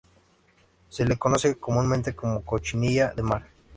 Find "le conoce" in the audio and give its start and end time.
1.05-1.59